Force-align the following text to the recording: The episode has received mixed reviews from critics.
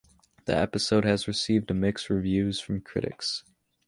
The 0.45 0.57
episode 0.57 1.05
has 1.05 1.27
received 1.27 1.71
mixed 1.71 2.09
reviews 2.09 2.59
from 2.59 2.81
critics. 2.81 3.43